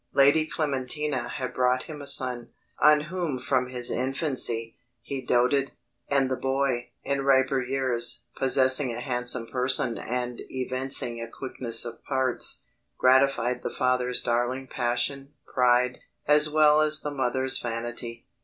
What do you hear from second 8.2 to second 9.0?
possessing a